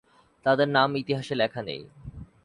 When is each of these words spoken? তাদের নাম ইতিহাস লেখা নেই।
তাদের 0.45 0.67
নাম 0.67 0.89
ইতিহাস 0.95 1.27
লেখা 1.31 1.61
নেই। 1.61 1.81